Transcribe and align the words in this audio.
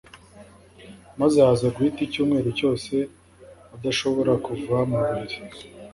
maze 1.19 1.37
haza 1.45 1.67
guhita 1.75 1.99
icyumweru 2.03 2.49
cyose 2.59 2.93
adashobora 3.75 4.33
kuva 4.45 4.77
mu 4.89 4.97
buriri 5.05 5.37